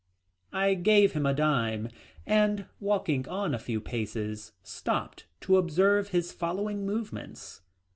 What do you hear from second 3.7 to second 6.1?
paces stopped to observe